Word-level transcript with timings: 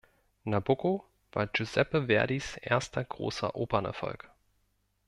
Nabucco 0.45 1.05
war 1.31 1.45
Giuseppe 1.45 2.07
Verdis 2.07 2.57
erster 2.57 3.03
großer 3.03 3.55
Opernerfolg. 3.55 4.31